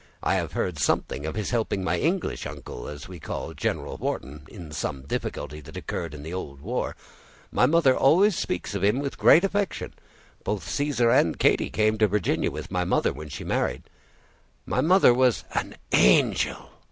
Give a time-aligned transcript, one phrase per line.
[0.23, 4.45] I have heard something of his helping my English uncle, as we call General Wharton,
[4.47, 6.95] in some difficulty that occurred in the old war.
[7.51, 9.93] My mother always speaks of him with great affection.
[10.43, 13.83] Both Caesar and Katy came to Virginia with my mother when she married.
[14.65, 16.71] My mother was—" "An angel!"